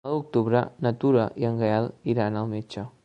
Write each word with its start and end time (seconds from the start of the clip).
El 0.03 0.07
nou 0.09 0.19
d'octubre 0.21 0.61
na 0.85 0.91
Tura 1.03 1.25
i 1.43 1.47
en 1.51 1.61
Gaël 1.65 1.91
iran 2.15 2.41
al 2.43 2.51
metge. 2.57 2.89